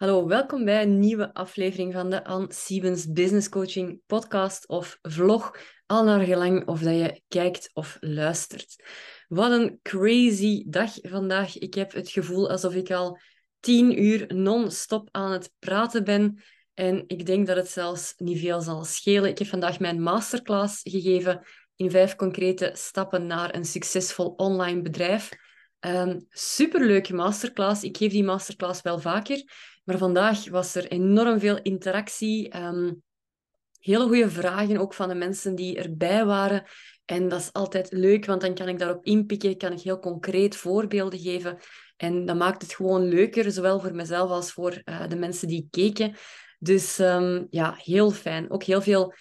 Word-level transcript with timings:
Hallo, 0.00 0.26
welkom 0.26 0.64
bij 0.64 0.82
een 0.82 0.98
nieuwe 0.98 1.34
aflevering 1.34 1.92
van 1.92 2.10
de 2.10 2.24
Ann 2.24 2.52
Siebens 2.52 3.12
Business 3.12 3.48
Coaching 3.48 4.00
podcast 4.06 4.68
of 4.68 4.98
vlog, 5.02 5.56
al 5.86 6.04
naar 6.04 6.20
gelang 6.20 6.66
of 6.66 6.80
dat 6.80 6.94
je 6.94 7.22
kijkt 7.28 7.70
of 7.72 7.96
luistert. 8.00 8.84
Wat 9.28 9.50
een 9.50 9.78
crazy 9.82 10.64
dag 10.66 10.92
vandaag. 11.02 11.58
Ik 11.58 11.74
heb 11.74 11.92
het 11.92 12.10
gevoel 12.10 12.50
alsof 12.50 12.74
ik 12.74 12.90
al 12.90 13.18
tien 13.58 14.02
uur 14.04 14.34
non-stop 14.34 15.08
aan 15.10 15.32
het 15.32 15.52
praten 15.58 16.04
ben. 16.04 16.42
En 16.74 17.04
ik 17.06 17.26
denk 17.26 17.46
dat 17.46 17.56
het 17.56 17.68
zelfs 17.68 18.14
niet 18.16 18.38
veel 18.38 18.60
zal 18.60 18.84
schelen. 18.84 19.30
Ik 19.30 19.38
heb 19.38 19.48
vandaag 19.48 19.78
mijn 19.78 20.02
masterclass 20.02 20.80
gegeven 20.82 21.46
in 21.76 21.90
vijf 21.90 22.16
concrete 22.16 22.70
stappen 22.74 23.26
naar 23.26 23.54
een 23.54 23.64
succesvol 23.64 24.34
online 24.36 24.82
bedrijf. 24.82 25.28
Um, 25.86 26.26
superleuke 26.30 27.14
masterclass. 27.14 27.82
Ik 27.82 27.96
geef 27.96 28.12
die 28.12 28.24
masterclass 28.24 28.82
wel 28.82 28.98
vaker. 28.98 29.42
Maar 29.84 29.98
vandaag 29.98 30.48
was 30.48 30.74
er 30.74 30.86
enorm 30.88 31.38
veel 31.40 31.62
interactie. 31.62 32.56
Um, 32.56 33.02
hele 33.78 34.06
goede 34.06 34.30
vragen 34.30 34.76
ook 34.76 34.94
van 34.94 35.08
de 35.08 35.14
mensen 35.14 35.54
die 35.54 35.76
erbij 35.78 36.24
waren. 36.24 36.64
En 37.04 37.28
dat 37.28 37.40
is 37.40 37.52
altijd 37.52 37.92
leuk, 37.92 38.26
want 38.26 38.40
dan 38.40 38.54
kan 38.54 38.68
ik 38.68 38.78
daarop 38.78 39.04
inpikken, 39.04 39.56
kan 39.56 39.72
ik 39.72 39.80
heel 39.80 39.98
concreet 39.98 40.56
voorbeelden 40.56 41.18
geven. 41.18 41.58
En 41.96 42.24
dat 42.24 42.36
maakt 42.36 42.62
het 42.62 42.74
gewoon 42.74 43.08
leuker, 43.08 43.52
zowel 43.52 43.80
voor 43.80 43.94
mezelf 43.94 44.30
als 44.30 44.52
voor 44.52 44.82
uh, 44.84 45.08
de 45.08 45.16
mensen 45.16 45.48
die 45.48 45.68
keken. 45.70 46.14
Dus 46.58 46.98
um, 46.98 47.46
ja, 47.50 47.74
heel 47.76 48.10
fijn. 48.10 48.50
Ook 48.50 48.62
heel 48.62 48.82
veel 48.82 49.14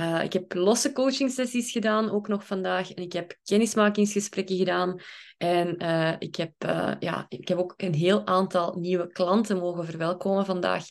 uh, 0.00 0.22
ik 0.22 0.32
heb 0.32 0.54
losse 0.54 0.92
coaching 0.92 1.30
sessies 1.30 1.70
gedaan, 1.70 2.10
ook 2.10 2.28
nog 2.28 2.46
vandaag. 2.46 2.92
En 2.92 3.02
ik 3.02 3.12
heb 3.12 3.36
kennismakingsgesprekken 3.42 4.56
gedaan. 4.56 5.00
En 5.36 5.82
uh, 5.82 6.14
ik, 6.18 6.36
heb, 6.36 6.52
uh, 6.66 6.92
ja, 6.98 7.26
ik 7.28 7.48
heb 7.48 7.58
ook 7.58 7.74
een 7.76 7.94
heel 7.94 8.26
aantal 8.26 8.74
nieuwe 8.78 9.08
klanten 9.08 9.58
mogen 9.58 9.84
verwelkomen 9.84 10.44
vandaag. 10.44 10.84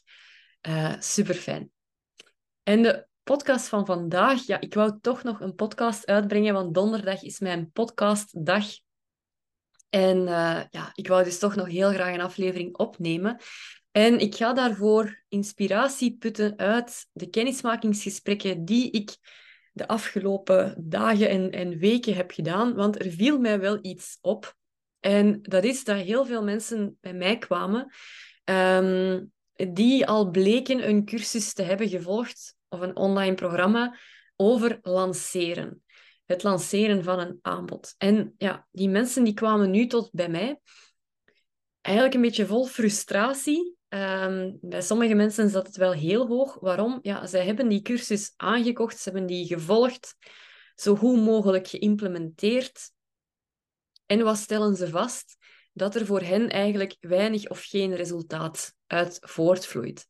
super 1.00 1.36
fijn. 1.36 1.72
En 2.64 2.82
de 2.82 3.08
podcast 3.23 3.68
van 3.68 3.86
vandaag, 3.86 4.45
ja, 4.45 4.60
ik 4.60 4.73
wou 4.73 5.00
toch 5.02 5.23
nog 5.23 5.40
een 5.40 5.56
podcast 5.56 6.06
uitbrengen, 6.06 6.54
want 6.54 6.73
donderdag 6.73 7.22
is 7.22 7.40
mijn 7.40 7.72
podcastdag. 7.72 8.66
En 9.90 10.26
ja, 10.70 10.92
ik 10.94 11.08
wou 11.08 11.23
dus 11.23 11.40
toch 11.40 11.56
nog 11.56 11.67
heel 11.67 11.92
graag 11.92 12.14
een 12.14 12.22
aflevering 12.22 12.78
opnemen. 12.78 13.42
En 13.94 14.19
ik 14.19 14.36
ga 14.36 14.53
daarvoor 14.53 15.23
inspiratie 15.27 16.17
putten 16.17 16.58
uit 16.58 17.08
de 17.11 17.30
kennismakingsgesprekken 17.30 18.66
die 18.66 18.91
ik 18.91 19.17
de 19.72 19.88
afgelopen 19.88 20.75
dagen 20.89 21.30
en, 21.30 21.52
en 21.52 21.77
weken 21.77 22.16
heb 22.16 22.31
gedaan. 22.31 22.73
Want 22.73 23.05
er 23.05 23.11
viel 23.11 23.39
mij 23.39 23.59
wel 23.59 23.77
iets 23.81 24.17
op. 24.21 24.55
En 24.99 25.41
dat 25.41 25.64
is 25.64 25.83
dat 25.83 25.97
heel 25.97 26.25
veel 26.25 26.44
mensen 26.44 26.97
bij 27.02 27.14
mij 27.14 27.38
kwamen 27.38 27.94
um, 28.45 29.31
die 29.53 30.08
al 30.08 30.30
bleken 30.30 30.88
een 30.88 31.05
cursus 31.05 31.53
te 31.53 31.64
hebben 31.64 31.89
gevolgd 31.89 32.55
of 32.69 32.80
een 32.80 32.95
online 32.95 33.36
programma 33.36 33.97
over 34.36 34.80
lanceren. 34.81 35.83
Het 36.25 36.44
lanceren 36.44 37.03
van 37.03 37.19
een 37.19 37.39
aanbod. 37.41 37.95
En 37.97 38.33
ja, 38.38 38.67
die 38.71 38.89
mensen 38.89 39.23
die 39.23 39.33
kwamen 39.33 39.71
nu 39.71 39.88
tot 39.88 40.11
bij 40.11 40.30
mij 40.30 40.59
eigenlijk 41.81 42.16
een 42.16 42.21
beetje 42.21 42.45
vol 42.45 42.66
frustratie 42.66 43.75
Um, 43.94 44.58
bij 44.61 44.81
sommige 44.81 45.13
mensen 45.13 45.49
zat 45.49 45.67
het 45.67 45.75
wel 45.75 45.91
heel 45.91 46.27
hoog. 46.27 46.58
Waarom? 46.59 46.99
Ja, 47.02 47.27
zij 47.27 47.45
hebben 47.45 47.67
die 47.67 47.81
cursus 47.81 48.33
aangekocht, 48.36 48.97
ze 48.97 49.09
hebben 49.09 49.27
die 49.27 49.47
gevolgd, 49.47 50.16
zo 50.75 50.95
goed 50.95 51.19
mogelijk 51.19 51.67
geïmplementeerd. 51.67 52.91
En 54.05 54.23
wat 54.23 54.38
stellen 54.38 54.75
ze 54.75 54.88
vast? 54.88 55.38
Dat 55.73 55.95
er 55.95 56.05
voor 56.05 56.21
hen 56.21 56.49
eigenlijk 56.49 56.97
weinig 56.99 57.49
of 57.49 57.64
geen 57.64 57.95
resultaat 57.95 58.73
uit 58.88 59.17
voortvloeit. 59.21 60.08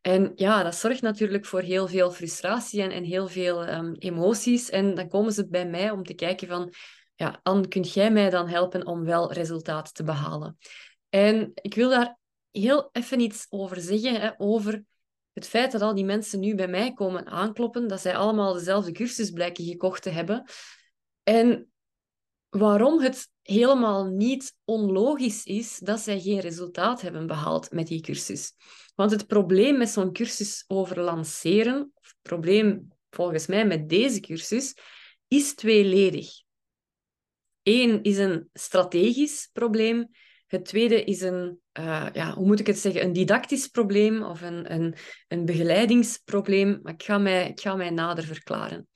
En 0.00 0.32
ja, 0.34 0.62
dat 0.62 0.74
zorgt 0.74 1.02
natuurlijk 1.02 1.46
voor 1.46 1.60
heel 1.60 1.88
veel 1.88 2.10
frustratie 2.10 2.82
en, 2.82 3.04
heel 3.04 3.28
veel 3.28 3.68
um, 3.68 3.94
emoties. 3.98 4.70
En 4.70 4.94
dan 4.94 5.08
komen 5.08 5.32
ze 5.32 5.48
bij 5.48 5.66
mij 5.66 5.90
om 5.90 6.04
te 6.04 6.14
kijken 6.14 6.48
van, 6.48 6.72
ja, 7.14 7.40
Anne, 7.42 7.68
kunt 7.68 7.92
jij 7.92 8.10
mij 8.10 8.30
dan 8.30 8.48
helpen 8.48 8.86
om 8.86 9.04
wel 9.04 9.32
resultaat 9.32 9.94
te 9.94 10.02
behalen? 10.02 10.58
En 11.08 11.50
ik 11.54 11.74
wil 11.74 11.90
daar 11.90 12.19
heel 12.50 12.88
even 12.92 13.20
iets 13.20 13.46
over 13.48 13.80
zeggen, 13.80 14.20
hè, 14.20 14.30
over 14.38 14.84
het 15.32 15.46
feit 15.46 15.72
dat 15.72 15.82
al 15.82 15.94
die 15.94 16.04
mensen 16.04 16.40
nu 16.40 16.54
bij 16.54 16.68
mij 16.68 16.92
komen 16.92 17.26
aankloppen, 17.26 17.88
dat 17.88 18.00
zij 18.00 18.16
allemaal 18.16 18.52
dezelfde 18.52 18.92
cursus 18.92 19.30
blijken 19.30 19.64
gekocht 19.64 20.02
te 20.02 20.10
hebben. 20.10 20.44
En 21.22 21.70
waarom 22.48 23.00
het 23.00 23.28
helemaal 23.42 24.04
niet 24.04 24.56
onlogisch 24.64 25.44
is 25.44 25.78
dat 25.78 26.00
zij 26.00 26.20
geen 26.20 26.40
resultaat 26.40 27.00
hebben 27.00 27.26
behaald 27.26 27.70
met 27.70 27.86
die 27.86 28.00
cursus. 28.00 28.52
Want 28.94 29.10
het 29.10 29.26
probleem 29.26 29.78
met 29.78 29.88
zo'n 29.88 30.12
cursus 30.12 30.64
over 30.66 31.00
lanceren, 31.00 31.92
of 31.94 32.06
het 32.06 32.22
probleem 32.22 32.88
volgens 33.10 33.46
mij 33.46 33.66
met 33.66 33.88
deze 33.88 34.20
cursus, 34.20 34.76
is 35.28 35.54
tweeledig. 35.54 36.28
Eén 37.62 38.02
is 38.02 38.18
een 38.18 38.48
strategisch 38.52 39.48
probleem 39.52 40.08
het 40.50 40.64
tweede 40.64 41.04
is 41.04 41.20
een, 41.20 41.60
uh, 41.78 42.06
ja, 42.12 42.34
hoe 42.34 42.46
moet 42.46 42.60
ik 42.60 42.66
het 42.66 42.78
zeggen, 42.78 43.02
een 43.02 43.12
didactisch 43.12 43.66
probleem 43.66 44.22
of 44.22 44.42
een, 44.42 44.72
een, 44.72 44.94
een 45.28 45.44
begeleidingsprobleem. 45.44 46.78
Maar 46.82 46.92
ik 46.92 47.02
ga, 47.02 47.18
mij, 47.18 47.48
ik 47.48 47.60
ga 47.60 47.74
mij 47.76 47.90
nader 47.90 48.24
verklaren. 48.24 48.88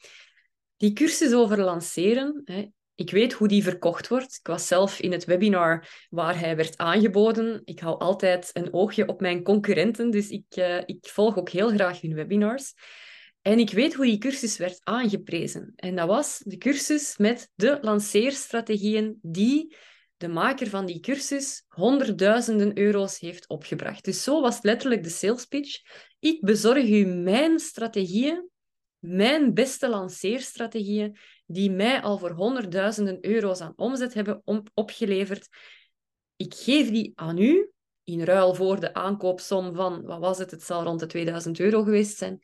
Die 0.76 0.92
cursus 0.92 1.32
over 1.32 1.60
lanceren, 1.60 2.42
hè, 2.44 2.66
ik 2.94 3.10
weet 3.10 3.32
hoe 3.32 3.48
die 3.48 3.62
verkocht 3.62 4.08
wordt. 4.08 4.36
Ik 4.38 4.46
was 4.46 4.66
zelf 4.66 5.00
in 5.00 5.12
het 5.12 5.24
webinar 5.24 5.88
waar 6.10 6.38
hij 6.38 6.56
werd 6.56 6.76
aangeboden. 6.76 7.60
Ik 7.64 7.80
hou 7.80 7.98
altijd 7.98 8.50
een 8.52 8.72
oogje 8.72 9.08
op 9.08 9.20
mijn 9.20 9.42
concurrenten, 9.42 10.10
dus 10.10 10.28
ik, 10.28 10.44
uh, 10.54 10.76
ik 10.76 10.98
volg 11.00 11.36
ook 11.36 11.50
heel 11.50 11.68
graag 11.68 12.00
hun 12.00 12.14
webinars. 12.14 12.74
En 13.42 13.58
ik 13.58 13.70
weet 13.70 13.94
hoe 13.94 14.04
die 14.04 14.18
cursus 14.18 14.56
werd 14.56 14.80
aangeprezen. 14.82 15.72
En 15.76 15.96
dat 15.96 16.08
was 16.08 16.38
de 16.44 16.56
cursus 16.56 17.16
met 17.16 17.50
de 17.54 17.78
lanceerstrategieën 17.80 19.18
die 19.22 19.76
de 20.24 20.30
maker 20.30 20.68
van 20.68 20.86
die 20.86 21.00
cursus 21.00 21.64
honderdduizenden 21.68 22.78
euro's 22.78 23.18
heeft 23.18 23.48
opgebracht. 23.48 24.04
Dus 24.04 24.22
zo 24.22 24.40
was 24.40 24.62
letterlijk 24.62 25.02
de 25.02 25.08
sales 25.08 25.44
pitch. 25.44 25.80
Ik 26.18 26.40
bezorg 26.40 26.88
u 26.88 27.04
mijn 27.04 27.58
strategieën, 27.58 28.48
mijn 28.98 29.54
beste 29.54 29.88
lanceerstrategieën, 29.88 31.16
die 31.46 31.70
mij 31.70 32.02
al 32.02 32.18
voor 32.18 32.30
honderdduizenden 32.30 33.18
euro's 33.26 33.60
aan 33.60 33.72
omzet 33.76 34.14
hebben 34.14 34.42
opgeleverd. 34.74 35.48
Ik 36.36 36.54
geef 36.54 36.90
die 36.90 37.12
aan 37.14 37.38
u 37.38 37.70
in 38.04 38.22
ruil 38.22 38.54
voor 38.54 38.80
de 38.80 38.94
aankoopsom 38.94 39.74
van, 39.74 40.02
wat 40.02 40.18
was 40.18 40.38
het? 40.38 40.50
Het 40.50 40.62
zal 40.62 40.82
rond 40.82 41.00
de 41.00 41.06
2000 41.06 41.60
euro 41.60 41.82
geweest 41.82 42.16
zijn. 42.16 42.40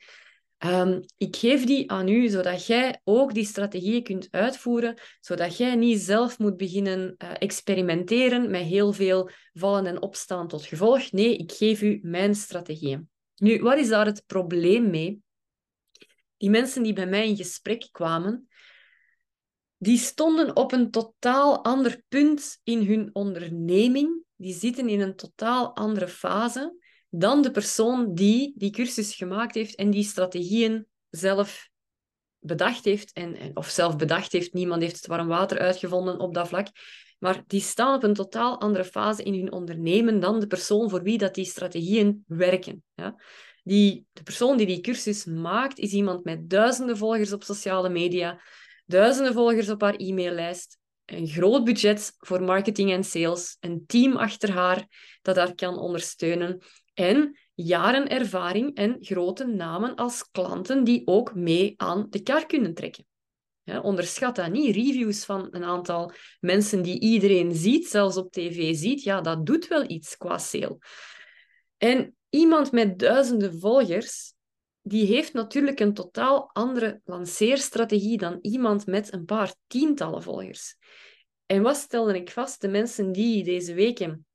Um, 0.65 1.03
ik 1.17 1.35
geef 1.35 1.65
die 1.65 1.91
aan 1.91 2.07
u, 2.07 2.27
zodat 2.27 2.65
jij 2.65 3.01
ook 3.03 3.33
die 3.33 3.45
strategieën 3.45 4.03
kunt 4.03 4.27
uitvoeren, 4.31 4.97
zodat 5.19 5.57
jij 5.57 5.75
niet 5.75 5.99
zelf 5.99 6.39
moet 6.39 6.57
beginnen 6.57 7.15
uh, 7.17 7.31
experimenteren 7.39 8.51
met 8.51 8.61
heel 8.61 8.93
veel 8.93 9.29
vallen 9.53 9.85
en 9.85 10.01
opstaan 10.01 10.47
tot 10.47 10.65
gevolg. 10.65 11.11
Nee, 11.11 11.37
ik 11.37 11.51
geef 11.51 11.81
u 11.81 11.99
mijn 12.01 12.35
strategieën. 12.35 13.09
Nu, 13.35 13.61
wat 13.61 13.77
is 13.77 13.87
daar 13.87 14.05
het 14.05 14.23
probleem 14.25 14.89
mee? 14.89 15.19
Die 16.37 16.49
mensen 16.49 16.83
die 16.83 16.93
bij 16.93 17.07
mij 17.07 17.27
in 17.27 17.35
gesprek 17.35 17.87
kwamen, 17.91 18.47
die 19.77 19.97
stonden 19.97 20.55
op 20.55 20.71
een 20.71 20.91
totaal 20.91 21.63
ander 21.63 22.03
punt 22.07 22.59
in 22.63 22.85
hun 22.85 23.09
onderneming. 23.13 24.23
Die 24.35 24.53
zitten 24.53 24.89
in 24.89 25.01
een 25.01 25.15
totaal 25.15 25.75
andere 25.75 26.07
fase 26.07 26.75
dan 27.13 27.41
de 27.41 27.51
persoon 27.51 28.13
die 28.13 28.53
die 28.55 28.71
cursus 28.71 29.15
gemaakt 29.15 29.55
heeft 29.55 29.75
en 29.75 29.89
die 29.89 30.03
strategieën 30.03 30.87
zelf 31.09 31.69
bedacht 32.39 32.85
heeft, 32.85 33.11
en, 33.13 33.51
of 33.53 33.67
zelf 33.67 33.95
bedacht 33.95 34.31
heeft, 34.31 34.53
niemand 34.53 34.81
heeft 34.81 34.95
het 34.95 35.07
warm 35.07 35.27
water 35.27 35.59
uitgevonden 35.59 36.19
op 36.19 36.33
dat 36.33 36.47
vlak, 36.47 36.67
maar 37.19 37.43
die 37.47 37.61
staan 37.61 37.95
op 37.95 38.03
een 38.03 38.13
totaal 38.13 38.59
andere 38.59 38.85
fase 38.85 39.23
in 39.23 39.33
hun 39.33 39.51
ondernemen 39.51 40.19
dan 40.19 40.39
de 40.39 40.47
persoon 40.47 40.89
voor 40.89 41.03
wie 41.03 41.17
dat 41.17 41.35
die 41.35 41.45
strategieën 41.45 42.23
werken. 42.27 42.83
Ja? 42.95 43.15
Die, 43.63 44.05
de 44.13 44.23
persoon 44.23 44.57
die 44.57 44.65
die 44.65 44.81
cursus 44.81 45.25
maakt, 45.25 45.77
is 45.77 45.91
iemand 45.91 46.23
met 46.23 46.49
duizenden 46.49 46.97
volgers 46.97 47.33
op 47.33 47.43
sociale 47.43 47.89
media, 47.89 48.41
duizenden 48.85 49.33
volgers 49.33 49.69
op 49.69 49.81
haar 49.81 49.95
e-maillijst, 49.95 50.77
een 51.05 51.27
groot 51.27 51.63
budget 51.63 52.15
voor 52.17 52.41
marketing 52.41 52.91
en 52.91 53.03
sales, 53.03 53.57
een 53.59 53.83
team 53.85 54.15
achter 54.15 54.51
haar 54.51 54.87
dat 55.21 55.35
haar 55.35 55.55
kan 55.55 55.77
ondersteunen 55.77 56.61
en 57.01 57.37
jaren 57.53 58.07
ervaring 58.07 58.75
en 58.75 58.97
grote 58.99 59.45
namen 59.45 59.95
als 59.95 60.31
klanten 60.31 60.83
die 60.83 61.01
ook 61.05 61.35
mee 61.35 61.73
aan 61.77 62.07
de 62.09 62.23
kar 62.23 62.45
kunnen 62.45 62.73
trekken. 62.73 63.05
Onderschat 63.81 64.35
dat 64.35 64.51
niet. 64.51 64.75
Reviews 64.75 65.25
van 65.25 65.47
een 65.51 65.63
aantal 65.63 66.11
mensen 66.39 66.81
die 66.81 66.99
iedereen 66.99 67.55
ziet, 67.55 67.87
zelfs 67.87 68.17
op 68.17 68.31
tv 68.31 68.75
ziet, 68.75 69.03
ja, 69.03 69.21
dat 69.21 69.45
doet 69.45 69.67
wel 69.67 69.89
iets 69.89 70.17
qua 70.17 70.37
sale. 70.37 70.77
En 71.77 72.15
iemand 72.29 72.71
met 72.71 72.99
duizenden 72.99 73.59
volgers, 73.59 74.33
die 74.81 75.05
heeft 75.05 75.33
natuurlijk 75.33 75.79
een 75.79 75.93
totaal 75.93 76.49
andere 76.53 77.01
lanceerstrategie 77.05 78.17
dan 78.17 78.37
iemand 78.41 78.85
met 78.85 79.13
een 79.13 79.25
paar 79.25 79.53
tientallen 79.67 80.23
volgers. 80.23 80.75
En 81.45 81.61
wat 81.61 81.77
stelde 81.77 82.15
ik 82.15 82.31
vast? 82.31 82.61
De 82.61 82.67
mensen 82.67 83.11
die 83.11 83.43
deze 83.43 83.73
weken 83.73 84.25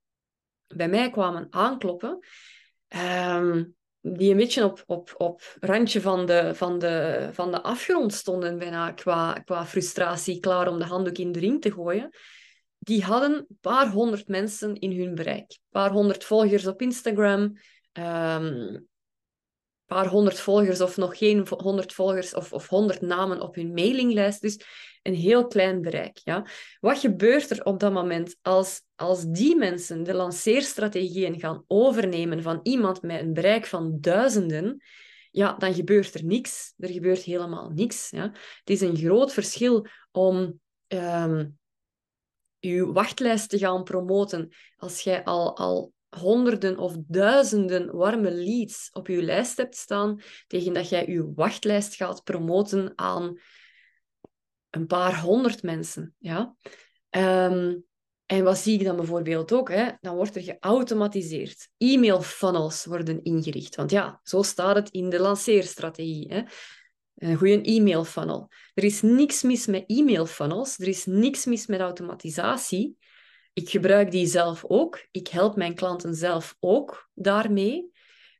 bij 0.66 0.88
mij 0.88 1.10
kwamen 1.10 1.46
aankloppen, 1.50 2.18
ehm, 2.88 3.64
die 4.00 4.30
een 4.30 4.36
beetje 4.36 4.64
op, 4.64 4.82
op, 4.86 5.14
op 5.16 5.56
randje 5.60 6.00
van 6.00 6.26
de, 6.26 6.54
van, 6.54 6.78
de, 6.78 7.28
van 7.32 7.50
de 7.50 7.62
afgrond 7.62 8.14
stonden, 8.14 8.58
bijna 8.58 8.92
qua, 8.92 9.32
qua 9.32 9.66
frustratie, 9.66 10.40
klaar 10.40 10.68
om 10.68 10.78
de 10.78 10.84
handdoek 10.84 11.18
in 11.18 11.32
de 11.32 11.38
ring 11.38 11.60
te 11.60 11.72
gooien, 11.72 12.10
die 12.78 13.04
hadden 13.04 13.34
een 13.34 13.58
paar 13.60 13.90
honderd 13.90 14.28
mensen 14.28 14.74
in 14.74 15.00
hun 15.00 15.14
bereik. 15.14 15.50
Een 15.50 15.70
paar 15.70 15.90
honderd 15.90 16.24
volgers 16.24 16.66
op 16.66 16.82
Instagram, 16.82 17.40
um, 17.92 18.86
paar 19.86 20.06
honderd 20.06 20.40
volgers 20.40 20.80
of 20.80 20.96
nog 20.96 21.18
geen 21.18 21.46
honderd 21.48 21.92
volgers 21.92 22.34
of, 22.34 22.52
of 22.52 22.68
honderd 22.68 23.00
namen 23.00 23.40
op 23.40 23.54
hun 23.54 23.72
mailinglijst. 23.72 24.40
Dus 24.40 24.60
een 25.06 25.14
heel 25.14 25.46
klein 25.46 25.80
bereik. 25.80 26.18
Ja. 26.24 26.46
Wat 26.80 26.98
gebeurt 26.98 27.50
er 27.50 27.64
op 27.64 27.80
dat 27.80 27.92
moment 27.92 28.36
als, 28.42 28.82
als 28.94 29.24
die 29.24 29.56
mensen 29.56 30.02
de 30.02 30.14
lanceerstrategieën 30.14 31.40
gaan 31.40 31.64
overnemen 31.66 32.42
van 32.42 32.60
iemand 32.62 33.02
met 33.02 33.20
een 33.20 33.32
bereik 33.32 33.66
van 33.66 33.98
duizenden? 34.00 34.82
Ja, 35.30 35.52
dan 35.52 35.74
gebeurt 35.74 36.14
er 36.14 36.24
niks. 36.24 36.74
Er 36.76 36.88
gebeurt 36.88 37.22
helemaal 37.22 37.70
niks. 37.70 38.10
Ja. 38.10 38.30
Het 38.32 38.70
is 38.70 38.80
een 38.80 38.96
groot 38.96 39.32
verschil 39.32 39.86
om 40.10 40.60
um, 40.88 41.58
uw 42.60 42.92
wachtlijst 42.92 43.48
te 43.48 43.58
gaan 43.58 43.84
promoten 43.84 44.48
als 44.76 45.00
jij 45.00 45.24
al, 45.24 45.56
al 45.56 45.92
honderden 46.08 46.78
of 46.78 46.96
duizenden 47.06 47.96
warme 47.96 48.30
leads 48.30 48.90
op 48.92 49.06
je 49.06 49.22
lijst 49.22 49.56
hebt 49.56 49.76
staan, 49.76 50.20
tegen 50.46 50.72
dat 50.72 50.88
jij 50.88 51.06
je 51.06 51.32
wachtlijst 51.34 51.94
gaat 51.94 52.24
promoten 52.24 52.92
aan 52.94 53.38
een 54.76 54.86
paar 54.86 55.20
honderd 55.20 55.62
mensen. 55.62 56.14
Ja? 56.18 56.56
Um, 57.10 57.84
en 58.26 58.44
wat 58.44 58.58
zie 58.58 58.78
ik 58.78 58.84
dan 58.84 58.96
bijvoorbeeld 58.96 59.52
ook? 59.52 59.68
Hè? 59.70 59.90
Dan 60.00 60.16
wordt 60.16 60.36
er 60.36 60.42
geautomatiseerd. 60.42 61.68
E-mail 61.76 62.22
funnels 62.22 62.84
worden 62.84 63.22
ingericht. 63.22 63.76
Want 63.76 63.90
ja, 63.90 64.20
zo 64.22 64.42
staat 64.42 64.76
het 64.76 64.90
in 64.90 65.10
de 65.10 65.20
lanceerstrategie. 65.20 66.32
Hè? 66.32 66.42
Een 67.14 67.36
goede 67.36 67.62
e-mail 67.62 68.04
funnel. 68.04 68.50
Er 68.74 68.84
is 68.84 69.02
niks 69.02 69.42
mis 69.42 69.66
met 69.66 69.84
e-mail 69.86 70.26
funnels. 70.26 70.78
Er 70.78 70.88
is 70.88 71.06
niks 71.06 71.44
mis 71.44 71.66
met 71.66 71.80
automatisatie. 71.80 72.96
Ik 73.52 73.68
gebruik 73.68 74.10
die 74.10 74.26
zelf 74.26 74.64
ook. 74.64 75.06
Ik 75.10 75.28
help 75.28 75.56
mijn 75.56 75.74
klanten 75.74 76.14
zelf 76.14 76.56
ook 76.60 77.10
daarmee. 77.14 77.90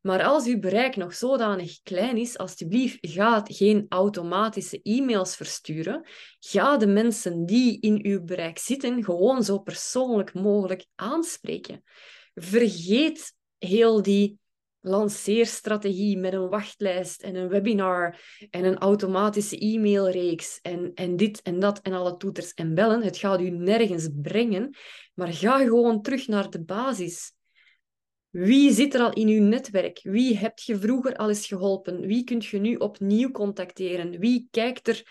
Maar 0.07 0.23
als 0.23 0.47
uw 0.47 0.59
bereik 0.59 0.97
nog 0.97 1.15
zodanig 1.15 1.83
klein 1.83 2.17
is, 2.17 2.39
alsjeblieft, 2.39 2.99
ga 3.01 3.43
geen 3.45 3.87
automatische 3.89 4.83
e-mails 4.83 5.37
versturen. 5.37 6.07
Ga 6.39 6.77
de 6.77 6.87
mensen 6.87 7.47
die 7.47 7.81
in 7.81 8.05
uw 8.05 8.25
bereik 8.25 8.59
zitten 8.59 9.05
gewoon 9.05 9.45
zo 9.45 9.59
persoonlijk 9.59 10.35
mogelijk 10.35 10.87
aanspreken. 10.95 11.83
Vergeet 12.35 13.35
heel 13.59 14.03
die 14.03 14.39
lanceerstrategie 14.81 16.19
met 16.19 16.33
een 16.33 16.49
wachtlijst 16.49 17.23
en 17.23 17.35
een 17.35 17.49
webinar 17.49 18.21
en 18.51 18.65
een 18.65 18.79
automatische 18.79 19.59
e-mailreeks 19.59 20.59
en, 20.63 20.91
en 20.95 21.17
dit 21.17 21.43
en 21.43 21.59
dat 21.59 21.81
en 21.81 21.93
alle 21.93 22.17
toeters 22.17 22.53
en 22.55 22.75
bellen. 22.75 23.03
Het 23.03 23.17
gaat 23.17 23.41
u 23.41 23.51
nergens 23.51 24.09
brengen, 24.13 24.77
maar 25.15 25.33
ga 25.33 25.59
gewoon 25.59 26.03
terug 26.03 26.27
naar 26.27 26.51
de 26.51 26.63
basis. 26.63 27.36
Wie 28.37 28.73
zit 28.73 28.95
er 28.95 29.01
al 29.01 29.13
in 29.13 29.29
uw 29.29 29.43
netwerk? 29.43 30.01
Wie 30.03 30.37
hebt 30.37 30.63
je 30.63 30.79
vroeger 30.79 31.17
al 31.17 31.29
eens 31.29 31.47
geholpen? 31.47 32.01
Wie 32.01 32.25
kunt 32.25 32.47
je 32.47 32.59
nu 32.59 32.75
opnieuw 32.75 33.31
contacteren? 33.31 34.19
Wie 34.19 34.49
kijkt 34.51 34.89
er 34.89 35.03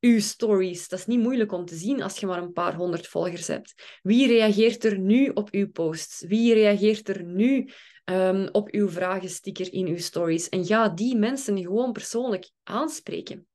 uw 0.00 0.20
stories? 0.20 0.88
Dat 0.88 0.98
is 0.98 1.06
niet 1.06 1.20
moeilijk 1.20 1.52
om 1.52 1.64
te 1.64 1.74
zien 1.74 2.02
als 2.02 2.18
je 2.18 2.26
maar 2.26 2.42
een 2.42 2.52
paar 2.52 2.74
honderd 2.74 3.06
volgers 3.06 3.46
hebt. 3.46 3.98
Wie 4.02 4.26
reageert 4.26 4.84
er 4.84 4.98
nu 4.98 5.28
op 5.28 5.48
uw 5.50 5.70
posts? 5.70 6.24
Wie 6.26 6.54
reageert 6.54 7.08
er 7.08 7.24
nu 7.24 7.70
um, 8.04 8.48
op 8.52 8.68
uw 8.70 8.88
vragensticker 8.88 9.72
in 9.72 9.86
uw 9.86 9.98
stories? 9.98 10.48
En 10.48 10.64
ga 10.64 10.88
die 10.88 11.16
mensen 11.16 11.58
gewoon 11.58 11.92
persoonlijk 11.92 12.50
aanspreken. 12.62 13.46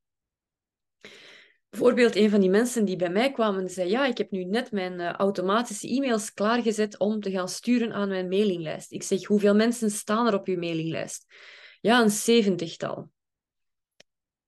Bijvoorbeeld, 1.75 2.15
een 2.15 2.29
van 2.29 2.39
die 2.39 2.49
mensen 2.49 2.85
die 2.85 2.95
bij 2.95 3.09
mij 3.09 3.31
kwamen, 3.31 3.69
zei: 3.69 3.89
Ja, 3.89 4.05
ik 4.05 4.17
heb 4.17 4.31
nu 4.31 4.43
net 4.43 4.71
mijn 4.71 4.99
uh, 4.99 5.11
automatische 5.11 5.87
e-mails 5.87 6.33
klaargezet 6.33 6.99
om 6.99 7.19
te 7.19 7.31
gaan 7.31 7.49
sturen 7.49 7.93
aan 7.93 8.07
mijn 8.07 8.27
mailinglijst. 8.27 8.91
Ik 8.91 9.03
zeg: 9.03 9.23
Hoeveel 9.23 9.55
mensen 9.55 9.91
staan 9.91 10.27
er 10.27 10.33
op 10.33 10.47
uw 10.47 10.57
mailinglijst? 10.57 11.25
Ja, 11.81 12.01
een 12.01 12.09
zeventigtal. 12.09 13.09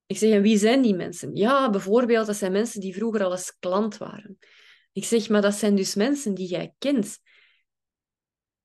Ik 0.05 0.17
zeg: 0.17 0.31
En 0.31 0.41
wie 0.41 0.57
zijn 0.57 0.81
die 0.81 0.95
mensen? 0.95 1.35
Ja, 1.35 1.69
bijvoorbeeld, 1.69 2.25
dat 2.25 2.35
zijn 2.35 2.51
mensen 2.51 2.81
die 2.81 2.95
vroeger 2.95 3.23
al 3.23 3.31
eens 3.31 3.57
klant 3.59 3.97
waren. 3.97 4.37
Ik 4.91 5.05
zeg: 5.05 5.29
Maar 5.29 5.41
dat 5.41 5.55
zijn 5.55 5.75
dus 5.75 5.95
mensen 5.95 6.33
die 6.33 6.47
jij 6.47 6.73
kent. 6.77 7.19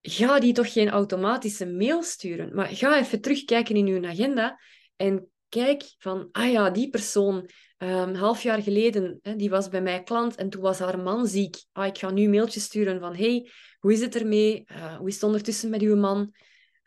Ga 0.01 0.41
die 0.41 0.53
toch 0.53 0.73
geen 0.73 0.89
automatische 0.91 1.67
mail 1.67 2.03
sturen, 2.03 2.55
maar 2.55 2.67
ga 2.67 2.99
even 2.99 3.21
terugkijken 3.21 3.77
in 3.77 3.87
uw 3.87 4.07
agenda 4.07 4.61
en 4.97 5.33
kijk 5.53 5.95
van: 5.99 6.29
Ah 6.33 6.51
ja, 6.51 6.71
die 6.71 6.91
persoon 6.91 7.49
Um, 7.83 8.15
half 8.15 8.43
jaar 8.43 8.63
geleden, 8.63 9.19
hè, 9.23 9.37
die 9.37 9.51
was 9.51 9.69
bij 9.69 9.83
mij 9.83 10.03
klant 10.03 10.35
en 10.35 10.51
toen 10.51 10.63
was 10.63 10.79
haar 10.79 10.99
man 10.99 11.27
ziek. 11.27 11.65
Ah, 11.73 11.87
ik 11.87 11.99
ga 11.99 12.11
nu 12.11 12.23
een 12.23 12.31
mailtje 12.31 12.61
sturen 12.61 13.01
van, 13.01 13.17
hey, 13.17 13.51
hoe 13.79 13.93
is 13.93 14.01
het 14.01 14.17
ermee? 14.17 14.65
Uh, 14.73 14.97
hoe 14.97 15.09
is 15.09 15.15
het 15.15 15.23
ondertussen 15.23 15.71
met 15.71 15.81
uw 15.81 15.97
man? 15.97 16.35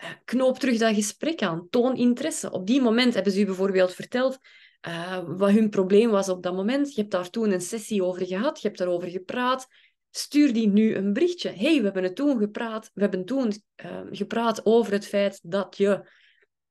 Uh, 0.03 0.09
knoop 0.25 0.59
terug 0.59 0.77
dat 0.77 0.95
gesprek 0.95 1.41
aan. 1.41 1.67
Toon 1.69 1.95
interesse. 1.95 2.51
Op 2.51 2.67
die 2.67 2.81
moment 2.81 3.13
hebben 3.13 3.33
ze 3.33 3.39
u 3.39 3.45
bijvoorbeeld 3.45 3.93
verteld 3.93 4.39
uh, 4.87 5.23
wat 5.25 5.51
hun 5.51 5.69
probleem 5.69 6.09
was 6.09 6.29
op 6.29 6.43
dat 6.43 6.55
moment. 6.55 6.93
Je 6.93 7.01
hebt 7.01 7.11
daar 7.11 7.29
toen 7.29 7.51
een 7.51 7.61
sessie 7.61 8.03
over 8.03 8.25
gehad. 8.25 8.61
Je 8.61 8.67
hebt 8.67 8.79
daarover 8.79 9.09
gepraat. 9.09 9.67
Stuur 10.11 10.53
die 10.53 10.67
nu 10.67 10.95
een 10.95 11.13
berichtje. 11.13 11.49
hey, 11.49 11.77
we 11.77 11.83
hebben 11.83 12.03
het 12.03 12.15
toen 12.15 12.39
gepraat. 12.39 12.91
We 12.93 13.01
hebben 13.01 13.25
toen 13.25 13.53
gepraat 14.11 14.65
over 14.65 14.93
het 14.93 15.05
feit 15.05 15.39
dat 15.43 15.77
je 15.77 16.09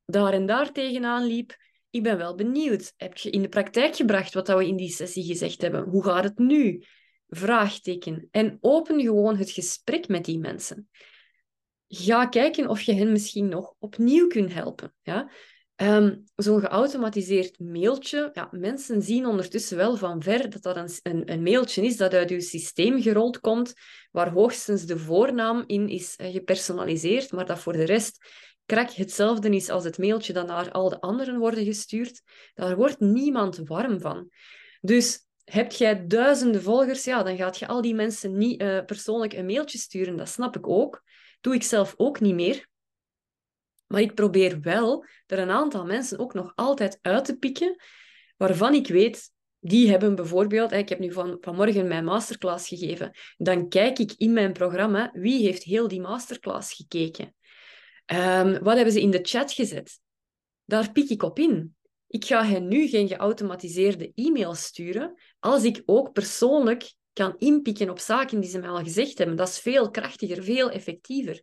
daar 0.04 0.32
en 0.32 0.46
daar 0.46 0.72
tegenaan 0.72 1.24
liep 1.24 1.56
ik 1.94 2.02
ben 2.02 2.16
wel 2.16 2.34
benieuwd. 2.34 2.92
Heb 2.96 3.16
je 3.16 3.30
in 3.30 3.42
de 3.42 3.48
praktijk 3.48 3.96
gebracht 3.96 4.34
wat 4.34 4.48
we 4.48 4.66
in 4.66 4.76
die 4.76 4.90
sessie 4.90 5.24
gezegd 5.24 5.62
hebben? 5.62 5.84
Hoe 5.84 6.04
gaat 6.04 6.24
het 6.24 6.38
nu? 6.38 6.84
Vraagteken. 7.28 8.28
En 8.30 8.58
open 8.60 9.00
gewoon 9.00 9.36
het 9.36 9.50
gesprek 9.50 10.08
met 10.08 10.24
die 10.24 10.38
mensen. 10.38 10.88
Ga 11.88 12.26
kijken 12.26 12.68
of 12.68 12.80
je 12.80 12.92
hen 12.92 13.12
misschien 13.12 13.48
nog 13.48 13.74
opnieuw 13.78 14.26
kunt 14.26 14.52
helpen. 14.52 14.94
Ja? 15.02 15.30
Um, 15.76 16.24
Zo'n 16.36 16.60
geautomatiseerd 16.60 17.58
mailtje, 17.58 18.30
ja, 18.32 18.48
mensen 18.50 19.02
zien 19.02 19.26
ondertussen 19.26 19.76
wel 19.76 19.96
van 19.96 20.22
ver 20.22 20.50
dat 20.50 20.62
dat 20.62 20.76
een, 20.76 20.88
een, 21.02 21.32
een, 21.32 21.42
mailtje 21.42 21.82
is 21.82 21.96
dat 21.96 22.14
uit 22.14 22.30
uw 22.30 22.40
systeem 22.40 23.02
gerold 23.02 23.40
komt, 23.40 23.72
waar 24.10 24.32
hoogstens 24.32 24.86
de 24.86 24.98
voornaam 24.98 25.64
in 25.66 25.88
is 25.88 26.16
eh, 26.16 26.32
gepersonaliseerd, 26.32 27.32
maar 27.32 27.46
dat 27.46 27.58
voor 27.58 27.72
de 27.72 27.84
rest 27.84 28.18
krak 28.66 28.90
hetzelfde 28.90 29.50
is 29.50 29.68
als 29.68 29.84
het 29.84 29.98
mailtje 29.98 30.32
dat 30.32 30.46
naar 30.46 30.70
al 30.70 30.88
de 30.88 31.00
anderen 31.00 31.38
worden 31.38 31.64
gestuurd. 31.64 32.22
Daar 32.54 32.76
wordt 32.76 33.00
niemand 33.00 33.60
warm 33.64 34.00
van. 34.00 34.30
Dus 34.80 35.26
heb 35.44 35.72
jij 35.72 36.06
duizenden 36.06 36.62
volgers, 36.62 37.04
ja, 37.04 37.22
dan 37.22 37.36
gaat 37.36 37.58
je 37.58 37.66
al 37.66 37.80
die 37.80 37.94
mensen 37.94 38.38
niet 38.38 38.62
uh, 38.62 38.84
persoonlijk 38.84 39.32
een 39.32 39.46
mailtje 39.46 39.78
sturen. 39.78 40.16
Dat 40.16 40.28
snap 40.28 40.56
ik 40.56 40.68
ook. 40.68 41.02
Doe 41.40 41.54
ik 41.54 41.62
zelf 41.62 41.94
ook 41.96 42.20
niet 42.20 42.34
meer. 42.34 42.68
Maar 43.86 44.00
ik 44.00 44.14
probeer 44.14 44.60
wel 44.60 45.06
er 45.26 45.38
een 45.38 45.50
aantal 45.50 45.84
mensen 45.84 46.18
ook 46.18 46.34
nog 46.34 46.52
altijd 46.54 46.98
uit 47.02 47.24
te 47.24 47.36
pikken, 47.36 47.76
waarvan 48.36 48.74
ik 48.74 48.86
weet, 48.86 49.30
die 49.58 49.90
hebben 49.90 50.14
bijvoorbeeld, 50.14 50.72
ik 50.72 50.88
heb 50.88 50.98
nu 50.98 51.12
van, 51.12 51.36
vanmorgen 51.40 51.88
mijn 51.88 52.04
masterclass 52.04 52.68
gegeven, 52.68 53.16
dan 53.36 53.68
kijk 53.68 53.98
ik 53.98 54.12
in 54.16 54.32
mijn 54.32 54.52
programma, 54.52 55.10
wie 55.12 55.42
heeft 55.42 55.62
heel 55.62 55.88
die 55.88 56.00
masterclass 56.00 56.72
gekeken? 56.72 57.33
Um, 58.12 58.58
wat 58.62 58.74
hebben 58.74 58.92
ze 58.92 59.00
in 59.00 59.10
de 59.10 59.20
chat 59.22 59.52
gezet? 59.52 60.00
Daar 60.64 60.92
pik 60.92 61.08
ik 61.08 61.22
op 61.22 61.38
in. 61.38 61.76
Ik 62.06 62.24
ga 62.24 62.44
hen 62.44 62.68
nu 62.68 62.88
geen 62.88 63.08
geautomatiseerde 63.08 64.12
e-mails 64.14 64.62
sturen 64.62 65.14
als 65.38 65.64
ik 65.64 65.82
ook 65.86 66.12
persoonlijk 66.12 66.92
kan 67.12 67.34
inpikken 67.38 67.90
op 67.90 67.98
zaken 67.98 68.40
die 68.40 68.50
ze 68.50 68.58
mij 68.58 68.68
al 68.68 68.82
gezegd 68.82 69.18
hebben. 69.18 69.36
Dat 69.36 69.48
is 69.48 69.58
veel 69.58 69.90
krachtiger, 69.90 70.42
veel 70.42 70.70
effectiever. 70.70 71.42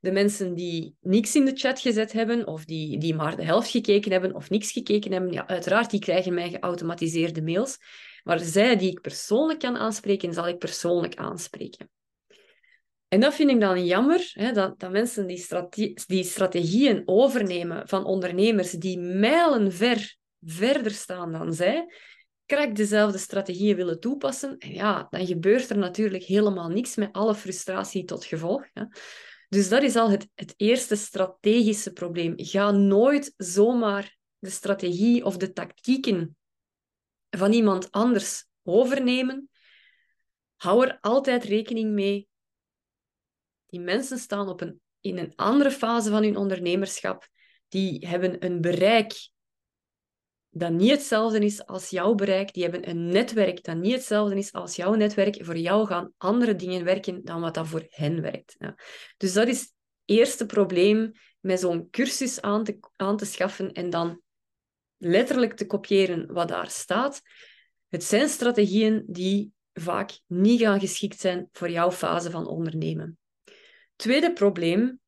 De 0.00 0.12
mensen 0.12 0.54
die 0.54 0.94
niks 1.00 1.34
in 1.36 1.44
de 1.44 1.52
chat 1.54 1.80
gezet 1.80 2.12
hebben, 2.12 2.46
of 2.46 2.64
die, 2.64 2.98
die 2.98 3.14
maar 3.14 3.36
de 3.36 3.44
helft 3.44 3.70
gekeken 3.70 4.12
hebben, 4.12 4.34
of 4.34 4.50
niks 4.50 4.72
gekeken 4.72 5.12
hebben, 5.12 5.32
ja, 5.32 5.46
uiteraard, 5.46 5.90
die 5.90 6.00
krijgen 6.00 6.34
mijn 6.34 6.50
geautomatiseerde 6.50 7.42
mails. 7.42 7.78
Maar 8.22 8.40
zij 8.40 8.76
die 8.76 8.90
ik 8.90 9.00
persoonlijk 9.00 9.58
kan 9.58 9.76
aanspreken, 9.76 10.32
zal 10.32 10.48
ik 10.48 10.58
persoonlijk 10.58 11.14
aanspreken. 11.14 11.90
En 13.12 13.20
dat 13.20 13.34
vind 13.34 13.50
ik 13.50 13.60
dan 13.60 13.84
jammer, 13.84 14.30
hè, 14.32 14.52
dat, 14.52 14.80
dat 14.80 14.90
mensen 14.90 15.26
die, 15.26 15.46
die 16.06 16.24
strategieën 16.24 17.02
overnemen 17.04 17.88
van 17.88 18.04
ondernemers 18.04 18.70
die 18.70 18.98
mijlenver 18.98 20.16
verder 20.40 20.90
staan 20.90 21.32
dan 21.32 21.52
zij, 21.52 21.86
krak 22.46 22.74
dezelfde 22.74 23.18
strategieën 23.18 23.76
willen 23.76 24.00
toepassen. 24.00 24.58
En 24.58 24.72
ja, 24.72 25.06
dan 25.10 25.26
gebeurt 25.26 25.70
er 25.70 25.78
natuurlijk 25.78 26.22
helemaal 26.22 26.68
niks 26.68 26.96
met 26.96 27.12
alle 27.12 27.34
frustratie 27.34 28.04
tot 28.04 28.24
gevolg. 28.24 28.66
Hè. 28.72 28.84
Dus 29.48 29.68
dat 29.68 29.82
is 29.82 29.96
al 29.96 30.10
het, 30.10 30.28
het 30.34 30.54
eerste 30.56 30.96
strategische 30.96 31.92
probleem. 31.92 32.32
Ga 32.36 32.70
nooit 32.70 33.34
zomaar 33.36 34.16
de 34.38 34.50
strategie 34.50 35.24
of 35.24 35.36
de 35.36 35.52
tactieken 35.52 36.36
van 37.30 37.52
iemand 37.52 37.90
anders 37.90 38.46
overnemen. 38.62 39.50
Hou 40.56 40.86
er 40.86 40.98
altijd 41.00 41.44
rekening 41.44 41.90
mee 41.90 42.30
die 43.72 43.80
mensen 43.80 44.18
staan 44.18 44.48
op 44.48 44.60
een 44.60 44.80
in 45.00 45.18
een 45.18 45.32
andere 45.36 45.70
fase 45.70 46.10
van 46.10 46.22
hun 46.22 46.36
ondernemerschap, 46.36 47.28
die 47.68 48.06
hebben 48.08 48.44
een 48.44 48.60
bereik 48.60 49.30
dat 50.50 50.72
niet 50.72 50.90
hetzelfde 50.90 51.38
is 51.38 51.66
als 51.66 51.90
jouw 51.90 52.14
bereik. 52.14 52.52
Die 52.52 52.62
hebben 52.62 52.88
een 52.88 53.08
netwerk 53.08 53.64
dat 53.64 53.76
niet 53.76 53.92
hetzelfde 53.92 54.36
is 54.36 54.52
als 54.52 54.76
jouw 54.76 54.94
netwerk. 54.94 55.44
Voor 55.44 55.56
jou 55.56 55.86
gaan 55.86 56.12
andere 56.16 56.56
dingen 56.56 56.84
werken 56.84 57.24
dan 57.24 57.40
wat 57.40 57.54
dat 57.54 57.68
voor 57.68 57.86
hen 57.88 58.20
werkt. 58.20 58.54
Ja. 58.58 58.74
Dus 59.16 59.32
dat 59.32 59.48
is 59.48 59.60
het 59.60 59.74
eerste 60.04 60.46
probleem 60.46 61.12
met 61.40 61.60
zo'n 61.60 61.90
cursus 61.90 62.40
aan 62.40 62.64
te, 62.64 62.78
aan 62.96 63.16
te 63.16 63.24
schaffen 63.24 63.72
en 63.72 63.90
dan 63.90 64.20
letterlijk 64.96 65.54
te 65.54 65.66
kopiëren 65.66 66.32
wat 66.32 66.48
daar 66.48 66.70
staat. 66.70 67.20
Het 67.88 68.04
zijn 68.04 68.28
strategieën 68.28 69.04
die 69.06 69.52
vaak 69.72 70.20
niet 70.26 70.60
gaan 70.60 70.80
geschikt 70.80 71.20
zijn 71.20 71.48
voor 71.52 71.70
jouw 71.70 71.90
fase 71.90 72.30
van 72.30 72.46
ondernemen. 72.46 73.18
Tweede 74.02 74.32
probleem 74.32 75.00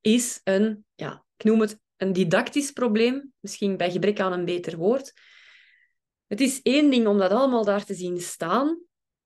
is 0.00 0.40
een, 0.42 0.84
ja, 0.94 1.24
ik 1.36 1.44
noem 1.44 1.60
het 1.60 1.80
een 1.96 2.12
didactisch 2.12 2.70
probleem, 2.70 3.32
misschien 3.40 3.76
bij 3.76 3.90
gebrek 3.90 4.20
aan 4.20 4.32
een 4.32 4.44
beter 4.44 4.76
woord. 4.76 5.12
Het 6.26 6.40
is 6.40 6.62
één 6.62 6.90
ding 6.90 7.06
om 7.06 7.18
dat 7.18 7.30
allemaal 7.30 7.64
daar 7.64 7.84
te 7.84 7.94
zien 7.94 8.20
staan 8.20 8.80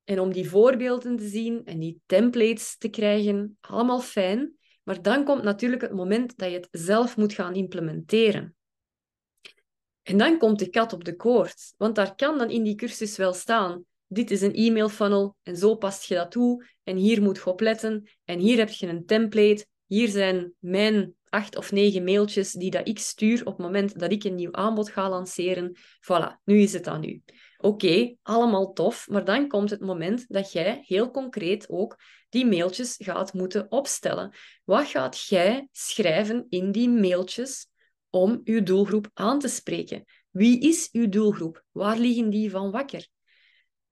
en 0.05 0.21
om 0.21 0.33
die 0.33 0.49
voorbeelden 0.49 1.17
te 1.17 1.29
zien 1.29 1.65
en 1.65 1.79
die 1.79 2.01
templates 2.07 2.77
te 2.77 2.89
krijgen, 2.89 3.59
allemaal 3.61 4.01
fijn. 4.01 4.57
Maar 4.83 5.03
dan 5.03 5.25
komt 5.25 5.43
natuurlijk 5.43 5.83
het 5.83 5.93
moment 5.93 6.37
dat 6.37 6.51
je 6.51 6.57
het 6.57 6.69
zelf 6.71 7.17
moet 7.17 7.33
gaan 7.33 7.55
implementeren. 7.55 8.57
En 10.03 10.19
dan 10.19 10.39
komt 10.39 10.59
de 10.59 10.71
kat 10.71 10.93
op 10.93 11.05
de 11.05 11.17
koord, 11.17 11.75
want 11.77 11.95
daar 11.95 12.15
kan 12.15 12.39
dan 12.39 12.51
in 12.51 12.63
die 12.63 12.75
cursus 12.75 13.17
wel 13.17 13.33
staan: 13.33 13.85
dit 14.09 14.31
is 14.31 14.41
een 14.41 14.55
e-mail 14.55 14.89
funnel 14.89 15.37
en 15.43 15.57
zo 15.57 15.75
past 15.75 16.05
je 16.05 16.15
dat 16.15 16.31
toe 16.31 16.67
en 16.85 16.97
hier 16.97 17.23
moet 17.23 17.37
je 17.37 17.47
op 17.47 17.61
letten 17.61 18.11
en 18.25 18.39
hier 18.39 18.59
heb 18.59 18.69
je 18.69 18.87
een 18.87 19.07
template. 19.07 19.67
Hier 19.87 20.09
zijn 20.09 20.55
mijn 20.59 21.15
acht 21.25 21.57
of 21.57 21.73
negen 21.73 22.05
mailtjes 22.05 22.53
die 22.53 22.71
dat 22.71 22.89
ik 22.89 22.99
stuur 22.99 23.41
op 23.41 23.57
het 23.57 23.67
moment 23.67 23.99
dat 23.99 24.13
ik 24.13 24.25
een 24.25 24.35
nieuw 24.35 24.53
aanbod 24.53 24.91
ga 24.91 25.09
lanceren. 25.09 25.77
Voilà, 26.01 26.43
nu 26.45 26.61
is 26.61 26.73
het 26.73 26.87
aan 26.87 27.05
u. 27.05 27.23
Oké, 27.59 28.15
allemaal 28.23 28.73
tof, 28.73 29.09
maar 29.09 29.25
dan 29.25 29.49
komt 29.49 29.71
het 29.71 29.81
moment 29.81 30.25
dat 30.29 30.53
jij 30.53 30.83
heel 30.87 31.11
concreet 31.11 31.69
ook 31.69 31.97
die 32.29 32.47
mailtjes 32.47 32.95
gaat 32.99 33.33
moeten 33.33 33.71
opstellen. 33.71 34.35
Wat 34.65 34.87
gaat 34.87 35.27
jij 35.27 35.69
schrijven 35.73 36.47
in 36.49 36.73
die 36.73 36.89
mailtjes 36.89 37.67
om 38.11 38.41
uw 38.45 38.63
doelgroep 38.63 39.11
aan 39.15 39.39
te 39.39 39.49
spreken? 39.49 40.05
Wie 40.31 40.61
is 40.61 40.89
uw 40.93 41.09
doelgroep? 41.09 41.65
Waar 41.71 41.99
liggen 41.99 42.31
die 42.31 42.51
van 42.51 42.71
wakker? 42.71 43.09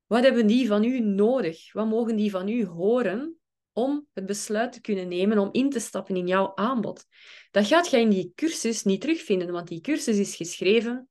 Wat 0.07 0.23
hebben 0.23 0.47
die 0.47 0.67
van 0.67 0.85
u 0.85 1.01
nodig? 1.01 1.73
Wat 1.73 1.89
mogen 1.89 2.17
die 2.17 2.31
van 2.31 2.49
u 2.49 2.65
horen 2.65 3.37
om 3.73 4.07
het 4.13 4.27
besluit 4.27 4.73
te 4.73 4.81
kunnen 4.81 5.09
nemen 5.09 5.39
om 5.39 5.49
in 5.53 5.71
te 5.71 5.81
stappen 5.81 6.17
in 6.17 6.27
jouw 6.27 6.53
aanbod? 6.55 7.07
Dat 7.51 7.67
gaat 7.67 7.91
je 7.91 7.99
in 7.99 8.11
die 8.11 8.33
cursus 8.35 8.83
niet 8.83 9.01
terugvinden, 9.01 9.53
want 9.53 9.69
die 9.69 9.81
cursus 9.81 10.17
is 10.17 10.37
geschreven 10.37 11.09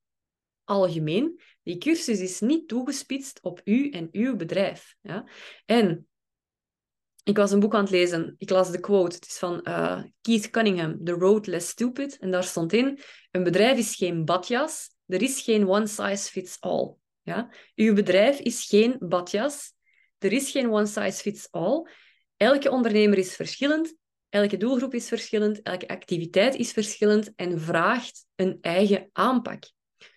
algemeen. 0.66 1.40
Die 1.62 1.78
cursus 1.78 2.20
is 2.20 2.40
niet 2.40 2.68
toegespitst 2.68 3.38
op 3.42 3.60
u 3.64 3.90
en 3.90 4.08
uw 4.12 4.36
bedrijf. 4.36 4.96
Ja? 5.00 5.24
En 5.64 6.08
ik 7.24 7.36
was 7.36 7.50
een 7.50 7.60
boek 7.60 7.74
aan 7.74 7.80
het 7.80 7.90
lezen. 7.90 8.34
Ik 8.38 8.50
las 8.50 8.70
de 8.70 8.80
quote. 8.80 9.14
Het 9.14 9.26
is 9.26 9.38
van 9.38 9.60
uh, 9.68 10.02
Keith 10.20 10.50
Cunningham, 10.50 11.04
The 11.04 11.12
Road 11.12 11.46
Less 11.46 11.68
Stupid. 11.68 12.18
En 12.18 12.30
daar 12.30 12.44
stond 12.44 12.72
in, 12.72 13.00
een 13.30 13.42
bedrijf 13.42 13.78
is 13.78 13.94
geen 13.94 14.24
badjas. 14.24 14.90
Er 15.06 15.22
is 15.22 15.40
geen 15.40 15.68
one 15.68 15.86
size 15.86 16.30
fits 16.30 16.60
all. 16.60 16.94
Ja? 17.26 17.52
Uw 17.74 17.94
bedrijf 17.94 18.38
is 18.38 18.64
geen 18.64 18.96
badjas. 18.98 19.72
Er 20.18 20.32
is 20.32 20.50
geen 20.50 20.70
one 20.70 20.86
size 20.86 21.20
fits 21.20 21.48
all. 21.50 21.88
Elke 22.36 22.70
ondernemer 22.70 23.18
is 23.18 23.34
verschillend. 23.34 23.94
Elke 24.28 24.56
doelgroep 24.56 24.94
is 24.94 25.08
verschillend. 25.08 25.62
Elke 25.62 25.88
activiteit 25.88 26.54
is 26.54 26.72
verschillend 26.72 27.32
en 27.36 27.60
vraagt 27.60 28.26
een 28.34 28.58
eigen 28.60 29.08
aanpak. 29.12 29.64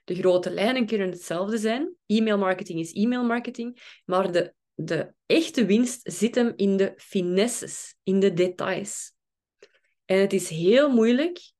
De 0.03 0.15
grote 0.15 0.49
lijnen 0.49 0.85
kunnen 0.85 1.09
hetzelfde 1.09 1.57
zijn. 1.57 1.95
E-mail 2.05 2.37
marketing 2.37 2.79
is 2.79 2.93
e-mail 2.93 3.23
marketing. 3.23 3.99
Maar 4.05 4.31
de, 4.31 4.53
de 4.73 5.13
echte 5.25 5.65
winst 5.65 5.99
zit 6.03 6.35
hem 6.35 6.53
in 6.55 6.77
de 6.77 6.93
finesses, 6.95 7.95
in 8.03 8.19
de 8.19 8.33
details. 8.33 9.13
En 10.05 10.19
het 10.19 10.33
is 10.33 10.49
heel 10.49 10.89
moeilijk 10.89 11.51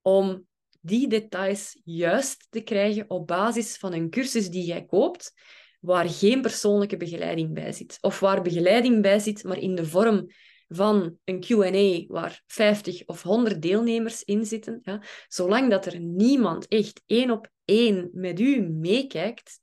om 0.00 0.46
die 0.82 1.08
details 1.08 1.80
juist 1.84 2.46
te 2.50 2.60
krijgen 2.60 3.10
op 3.10 3.26
basis 3.26 3.76
van 3.76 3.92
een 3.92 4.10
cursus 4.10 4.48
die 4.48 4.64
jij 4.64 4.84
koopt, 4.84 5.32
waar 5.80 6.08
geen 6.08 6.42
persoonlijke 6.42 6.96
begeleiding 6.96 7.54
bij 7.54 7.72
zit. 7.72 7.98
Of 8.00 8.20
waar 8.20 8.42
begeleiding 8.42 9.02
bij 9.02 9.18
zit, 9.18 9.44
maar 9.44 9.58
in 9.58 9.74
de 9.74 9.86
vorm 9.86 10.26
van 10.68 11.18
een 11.24 11.40
Q&A 11.40 12.12
waar 12.12 12.42
50 12.46 13.06
of 13.06 13.22
100 13.22 13.62
deelnemers 13.62 14.22
in 14.22 14.46
zitten. 14.46 14.78
Ja, 14.82 15.02
zolang 15.28 15.70
dat 15.70 15.86
er 15.86 16.00
niemand 16.00 16.68
echt 16.68 17.02
één 17.06 17.30
op 17.30 17.50
één 17.64 18.08
met 18.12 18.40
u 18.40 18.60
meekijkt, 18.60 19.60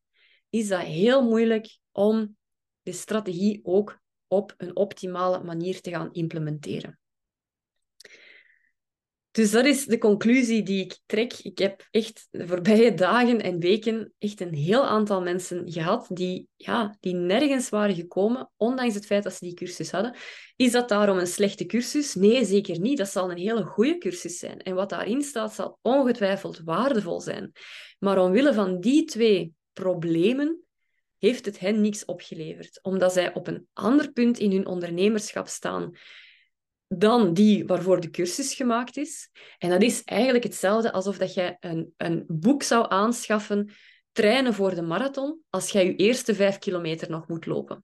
is 0.49 0.67
dat 0.67 0.81
heel 0.81 1.23
moeilijk 1.23 1.77
om 1.91 2.37
de 2.81 2.91
strategie 2.91 3.59
ook 3.63 3.99
op 4.27 4.53
een 4.57 4.75
optimale 4.75 5.43
manier 5.43 5.81
te 5.81 5.89
gaan 5.89 6.11
implementeren. 6.11 6.99
Dus 9.31 9.51
dat 9.51 9.65
is 9.65 9.85
de 9.85 9.97
conclusie 9.97 10.63
die 10.63 10.83
ik 10.83 10.99
trek. 11.05 11.33
Ik 11.33 11.57
heb 11.57 11.87
echt 11.91 12.27
de 12.31 12.47
voorbije 12.47 12.93
dagen 12.93 13.41
en 13.41 13.59
weken 13.59 14.13
echt 14.17 14.41
een 14.41 14.53
heel 14.53 14.85
aantal 14.85 15.21
mensen 15.21 15.71
gehad 15.71 16.07
die, 16.09 16.47
ja, 16.55 16.97
die 16.99 17.13
nergens 17.13 17.69
waren 17.69 17.95
gekomen, 17.95 18.51
ondanks 18.57 18.93
het 18.93 19.05
feit 19.05 19.23
dat 19.23 19.33
ze 19.33 19.45
die 19.45 19.53
cursus 19.53 19.91
hadden. 19.91 20.15
Is 20.55 20.71
dat 20.71 20.89
daarom 20.89 21.17
een 21.17 21.27
slechte 21.27 21.65
cursus? 21.65 22.15
Nee, 22.15 22.45
zeker 22.45 22.79
niet. 22.79 22.97
Dat 22.97 23.09
zal 23.09 23.31
een 23.31 23.37
hele 23.37 23.63
goede 23.63 23.97
cursus 23.97 24.37
zijn. 24.37 24.59
En 24.59 24.75
wat 24.75 24.89
daarin 24.89 25.21
staat, 25.21 25.53
zal 25.53 25.77
ongetwijfeld 25.81 26.61
waardevol 26.65 27.21
zijn. 27.21 27.51
Maar 27.99 28.17
omwille 28.17 28.53
van 28.53 28.79
die 28.79 29.03
twee 29.03 29.53
problemen 29.73 30.63
heeft 31.17 31.45
het 31.45 31.59
hen 31.59 31.81
niks 31.81 32.05
opgeleverd, 32.05 32.79
omdat 32.81 33.13
zij 33.13 33.33
op 33.33 33.47
een 33.47 33.67
ander 33.73 34.11
punt 34.11 34.39
in 34.39 34.51
hun 34.51 34.65
ondernemerschap 34.65 35.47
staan 35.47 35.91
dan 36.95 37.33
die 37.33 37.65
waarvoor 37.65 37.99
de 37.99 38.09
cursus 38.09 38.53
gemaakt 38.53 38.97
is. 38.97 39.29
En 39.57 39.69
dat 39.69 39.81
is 39.81 40.03
eigenlijk 40.03 40.43
hetzelfde 40.43 40.91
alsof 40.91 41.17
dat 41.17 41.33
jij 41.33 41.57
een, 41.59 41.93
een 41.97 42.23
boek 42.27 42.63
zou 42.63 42.85
aanschaffen, 42.89 43.69
trainen 44.11 44.53
voor 44.53 44.75
de 44.75 44.81
marathon, 44.81 45.39
als 45.49 45.69
jij 45.69 45.85
je 45.85 45.95
eerste 45.95 46.35
vijf 46.35 46.57
kilometer 46.57 47.09
nog 47.09 47.27
moet 47.27 47.45
lopen 47.45 47.83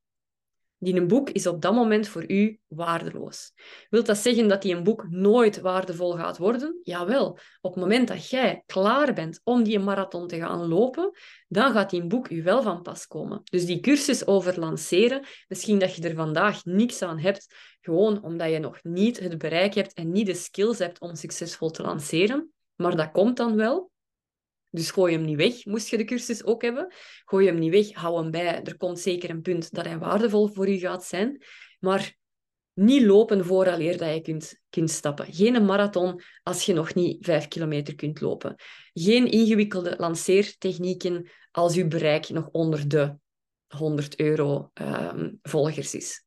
die 0.77 0.95
een 0.95 1.07
boek 1.07 1.29
is 1.29 1.47
op 1.47 1.61
dat 1.61 1.73
moment 1.73 2.07
voor 2.07 2.31
u 2.31 2.59
waardeloos. 2.67 3.51
Wilt 3.89 4.05
dat 4.05 4.17
zeggen 4.17 4.47
dat 4.47 4.61
die 4.61 4.75
een 4.75 4.83
boek 4.83 5.09
nooit 5.09 5.61
waardevol 5.61 6.11
gaat 6.11 6.37
worden? 6.37 6.79
Jawel. 6.83 7.37
Op 7.61 7.73
het 7.73 7.83
moment 7.83 8.07
dat 8.07 8.29
jij 8.29 8.63
klaar 8.65 9.13
bent 9.13 9.41
om 9.43 9.63
die 9.63 9.79
marathon 9.79 10.27
te 10.27 10.37
gaan 10.37 10.67
lopen, 10.67 11.11
dan 11.47 11.71
gaat 11.71 11.89
die 11.89 12.05
boek 12.05 12.29
u 12.29 12.43
wel 12.43 12.61
van 12.61 12.81
pas 12.81 13.07
komen. 13.07 13.41
Dus 13.43 13.65
die 13.65 13.79
cursus 13.79 14.27
over 14.27 14.59
lanceren, 14.59 15.25
misschien 15.47 15.79
dat 15.79 15.95
je 15.95 16.09
er 16.09 16.15
vandaag 16.15 16.65
niks 16.65 17.01
aan 17.01 17.19
hebt, 17.19 17.55
gewoon 17.81 18.23
omdat 18.23 18.51
je 18.51 18.59
nog 18.59 18.79
niet 18.83 19.19
het 19.19 19.37
bereik 19.37 19.73
hebt 19.73 19.93
en 19.93 20.11
niet 20.11 20.25
de 20.25 20.33
skills 20.33 20.79
hebt 20.79 20.99
om 20.99 21.15
succesvol 21.15 21.69
te 21.69 21.81
lanceren. 21.81 22.53
Maar 22.75 22.95
dat 22.95 23.11
komt 23.11 23.37
dan 23.37 23.55
wel. 23.55 23.93
Dus 24.75 24.91
gooi 24.91 25.13
hem 25.13 25.25
niet 25.25 25.37
weg, 25.37 25.65
moest 25.65 25.87
je 25.87 25.97
de 25.97 26.03
cursus 26.03 26.45
ook 26.45 26.61
hebben. 26.61 26.93
Gooi 27.25 27.47
hem 27.47 27.59
niet 27.59 27.71
weg, 27.71 27.91
hou 27.91 28.21
hem 28.21 28.31
bij. 28.31 28.63
Er 28.63 28.77
komt 28.77 28.99
zeker 28.99 29.29
een 29.29 29.41
punt 29.41 29.73
dat 29.73 29.85
hij 29.85 29.97
waardevol 29.97 30.47
voor 30.47 30.69
u 30.69 30.77
gaat 30.77 31.03
zijn. 31.03 31.43
Maar 31.79 32.15
niet 32.73 33.03
lopen 33.03 33.45
vooraleer 33.45 33.97
dat 33.97 34.13
je 34.13 34.21
kunt, 34.21 34.61
kunt 34.69 34.91
stappen. 34.91 35.33
Geen 35.33 35.65
marathon 35.65 36.21
als 36.43 36.65
je 36.65 36.73
nog 36.73 36.93
niet 36.93 37.25
vijf 37.25 37.47
kilometer 37.47 37.95
kunt 37.95 38.21
lopen. 38.21 38.55
Geen 38.93 39.31
ingewikkelde 39.31 39.95
lanceertechnieken 39.97 41.29
als 41.51 41.75
uw 41.75 41.87
bereik 41.87 42.29
nog 42.29 42.49
onder 42.51 42.87
de 42.87 43.15
100 43.67 44.19
euro 44.19 44.71
um, 44.73 45.39
volgers 45.41 45.95
is. 45.95 46.24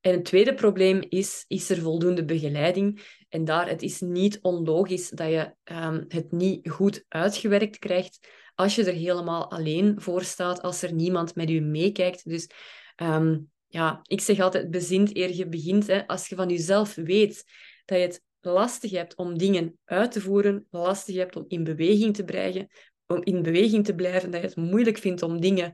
En 0.00 0.12
het 0.12 0.24
tweede 0.24 0.54
probleem 0.54 1.02
is, 1.08 1.44
is 1.48 1.70
er 1.70 1.78
voldoende 1.78 2.24
begeleiding? 2.24 3.18
En 3.28 3.44
daar, 3.44 3.68
het 3.68 3.82
is 3.82 4.00
niet 4.00 4.38
onlogisch 4.42 5.08
dat 5.08 5.28
je 5.28 5.54
um, 5.64 6.04
het 6.08 6.32
niet 6.32 6.70
goed 6.70 7.04
uitgewerkt 7.08 7.78
krijgt 7.78 8.28
als 8.60 8.74
je 8.74 8.84
er 8.84 8.94
helemaal 8.94 9.50
alleen 9.50 10.00
voor 10.00 10.22
staat, 10.22 10.62
als 10.62 10.82
er 10.82 10.92
niemand 10.92 11.34
met 11.34 11.50
u 11.50 11.60
meekijkt. 11.60 12.28
Dus 12.28 12.50
um, 12.96 13.50
ja, 13.66 14.00
ik 14.02 14.20
zeg 14.20 14.40
altijd, 14.40 14.70
bezint 14.70 15.16
eer 15.16 15.34
je 15.34 15.48
begint. 15.48 15.86
Hè. 15.86 16.06
Als 16.06 16.28
je 16.28 16.34
van 16.34 16.48
jezelf 16.48 16.94
weet 16.94 17.44
dat 17.84 17.98
je 17.98 18.04
het 18.04 18.22
lastig 18.40 18.90
hebt 18.90 19.16
om 19.16 19.38
dingen 19.38 19.78
uit 19.84 20.12
te 20.12 20.20
voeren, 20.20 20.66
lastig 20.70 21.16
hebt 21.16 21.36
om 21.36 21.44
in 21.48 21.64
beweging 21.64 22.14
te 22.14 22.24
blijven, 22.24 22.68
om 23.06 23.22
in 23.22 23.42
beweging 23.42 23.84
te 23.84 23.94
blijven, 23.94 24.30
dat 24.30 24.40
je 24.40 24.46
het 24.46 24.56
moeilijk 24.56 24.98
vindt 24.98 25.22
om 25.22 25.40
dingen 25.40 25.72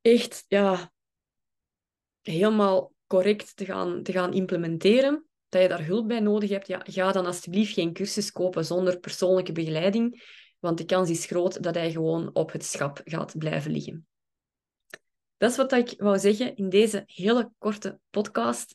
echt 0.00 0.44
ja, 0.48 0.92
helemaal 2.22 2.92
correct 3.06 3.56
te 3.56 3.64
gaan, 3.64 4.02
te 4.02 4.12
gaan 4.12 4.32
implementeren, 4.32 5.24
dat 5.48 5.62
je 5.62 5.68
daar 5.68 5.86
hulp 5.86 6.08
bij 6.08 6.20
nodig 6.20 6.50
hebt, 6.50 6.66
ja, 6.66 6.80
ga 6.84 7.12
dan 7.12 7.26
alsjeblieft 7.26 7.72
geen 7.72 7.92
cursus 7.92 8.32
kopen 8.32 8.64
zonder 8.64 8.98
persoonlijke 8.98 9.52
begeleiding, 9.52 10.22
want 10.58 10.78
de 10.78 10.84
kans 10.84 11.10
is 11.10 11.26
groot 11.26 11.62
dat 11.62 11.74
hij 11.74 11.90
gewoon 11.90 12.30
op 12.32 12.52
het 12.52 12.64
schap 12.64 13.00
gaat 13.04 13.38
blijven 13.38 13.70
liggen. 13.70 14.06
Dat 15.36 15.50
is 15.50 15.56
wat 15.56 15.72
ik 15.72 15.94
wou 15.98 16.18
zeggen 16.18 16.56
in 16.56 16.68
deze 16.68 17.02
hele 17.06 17.50
korte 17.58 17.98
podcast. 18.10 18.74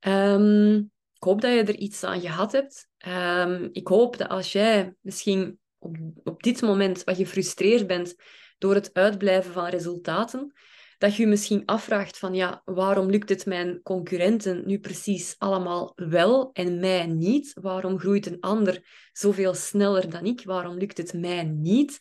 Um, 0.00 0.90
ik 1.14 1.28
hoop 1.28 1.40
dat 1.40 1.52
je 1.52 1.62
er 1.62 1.76
iets 1.76 2.04
aan 2.04 2.20
gehad 2.20 2.52
hebt. 2.52 2.88
Ehm, 2.98 3.68
ik 3.72 3.88
hoop 3.88 4.16
dat 4.16 4.28
als 4.28 4.52
jij 4.52 4.94
misschien 5.00 5.58
op, 5.78 5.96
op 6.24 6.42
dit 6.42 6.62
moment 6.62 7.04
wat 7.04 7.16
gefrustreerd 7.16 7.86
bent 7.86 8.14
door 8.58 8.74
het 8.74 8.90
uitblijven 8.92 9.52
van 9.52 9.66
resultaten, 9.66 10.52
dat 11.02 11.16
je 11.16 11.22
je 11.22 11.28
misschien 11.28 11.64
afvraagt 11.64 12.18
van 12.18 12.34
ja, 12.34 12.62
waarom 12.64 13.10
lukt 13.10 13.28
het 13.28 13.46
mijn 13.46 13.82
concurrenten 13.82 14.66
nu 14.66 14.78
precies 14.78 15.34
allemaal 15.38 15.92
wel 15.94 16.52
en 16.52 16.80
mij 16.80 17.06
niet? 17.06 17.52
Waarom 17.60 17.98
groeit 17.98 18.26
een 18.26 18.40
ander 18.40 18.84
zoveel 19.12 19.54
sneller 19.54 20.10
dan 20.10 20.24
ik? 20.24 20.44
Waarom 20.44 20.76
lukt 20.76 20.98
het 20.98 21.12
mij 21.12 21.42
niet? 21.42 21.98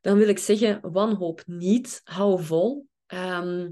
Dan 0.00 0.18
wil 0.18 0.28
ik 0.28 0.38
zeggen, 0.38 0.92
wanhoop 0.92 1.42
niet, 1.46 2.00
hou 2.04 2.42
vol. 2.42 2.88
Ehm, 3.06 3.70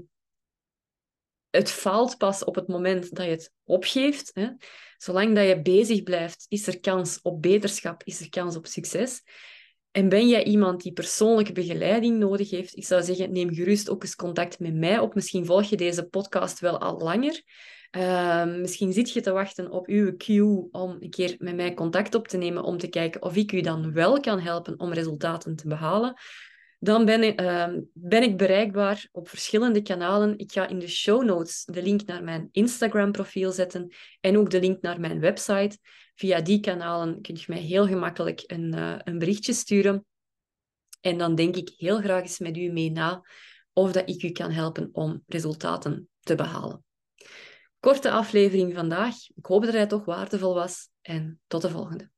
het 1.49 1.71
faalt 1.71 2.17
pas 2.17 2.43
op 2.43 2.55
het 2.55 2.67
moment 2.67 3.15
dat 3.15 3.25
je 3.25 3.31
het 3.31 3.53
opgeeft. 3.63 4.31
Hè. 4.33 4.49
Zolang 4.97 5.35
dat 5.35 5.47
je 5.47 5.61
bezig 5.61 6.03
blijft, 6.03 6.45
is 6.49 6.67
er 6.67 6.79
kans 6.79 7.21
op 7.21 7.41
beterschap, 7.41 8.03
is 8.03 8.19
er 8.19 8.29
kans 8.29 8.55
op 8.55 8.65
succes. 8.65 9.23
En 9.97 10.09
ben 10.09 10.27
jij 10.27 10.43
iemand 10.43 10.81
die 10.81 10.93
persoonlijke 10.93 11.51
begeleiding 11.51 12.17
nodig 12.17 12.49
heeft, 12.49 12.77
ik 12.77 12.85
zou 12.85 13.03
zeggen, 13.03 13.31
neem 13.31 13.53
gerust 13.53 13.89
ook 13.89 14.03
eens 14.03 14.15
contact 14.15 14.59
met 14.59 14.75
mij 14.75 14.99
op. 14.99 15.15
Misschien 15.15 15.45
volg 15.45 15.63
je 15.63 15.77
deze 15.77 16.03
podcast 16.03 16.59
wel 16.59 16.79
al 16.79 16.97
langer. 16.97 17.41
Ehm, 17.91 18.61
misschien 18.61 18.93
zit 18.93 19.11
je 19.11 19.21
te 19.21 19.31
wachten 19.31 19.71
op 19.71 19.87
uw 19.87 20.15
cue 20.17 20.67
om 20.71 20.97
een 20.99 21.09
keer 21.09 21.35
met 21.37 21.55
mij 21.55 21.73
contact 21.73 22.15
op 22.15 22.27
te 22.27 22.37
nemen 22.37 22.63
om 22.63 22.77
te 22.77 22.87
kijken 22.87 23.21
of 23.21 23.35
ik 23.35 23.51
u 23.51 23.61
dan 23.61 23.93
wel 23.93 24.19
kan 24.19 24.39
helpen 24.39 24.79
om 24.79 24.93
resultaten 24.93 25.55
te 25.55 25.67
behalen 25.67 26.15
dan 26.79 27.05
ben 27.05 27.23
ik, 27.23 27.39
ehm, 27.39 27.81
ben 27.93 28.23
ik 28.23 28.37
bereikbaar 28.37 29.07
op 29.11 29.29
verschillende 29.29 29.81
kanalen. 29.81 30.37
Ik 30.37 30.51
ga 30.51 30.67
in 30.67 30.79
de 30.79 30.87
show 30.87 31.23
notes 31.23 31.65
de 31.65 31.83
link 31.83 32.05
naar 32.05 32.23
mijn 32.23 32.49
Instagram-profiel 32.51 33.51
zetten 33.51 33.93
en 34.19 34.37
ook 34.37 34.49
de 34.49 34.59
link 34.59 34.81
naar 34.81 34.99
mijn 34.99 35.19
website. 35.19 35.77
Via 36.17 36.41
die 36.41 36.59
kanalen 36.59 37.21
kun 37.21 37.35
je 37.35 37.43
mij 37.47 37.61
heel 37.61 37.87
gemakkelijk 37.87 38.43
een, 38.45 38.75
uh, 38.75 38.95
een 39.03 39.17
berichtje 39.17 39.53
sturen. 39.53 40.05
En 41.01 41.17
dan 41.17 41.35
denk 41.35 41.55
ik 41.55 41.73
heel 41.77 41.99
graag 41.99 42.21
eens 42.21 42.39
met 42.39 42.57
u 42.57 42.71
mee 42.71 42.91
na 42.91 43.21
of 43.73 43.91
dat 43.91 44.09
ik 44.09 44.23
u 44.23 44.31
kan 44.31 44.51
helpen 44.51 44.89
om 44.91 45.23
resultaten 45.27 46.09
te 46.19 46.35
behalen. 46.35 46.83
Korte 47.79 48.11
aflevering 48.11 48.73
vandaag. 48.73 49.15
Ik 49.35 49.45
hoop 49.45 49.63
dat 49.63 49.73
hij 49.73 49.87
toch 49.87 50.05
waardevol 50.05 50.53
was 50.53 50.89
en 51.01 51.39
tot 51.47 51.61
de 51.61 51.69
volgende. 51.69 52.09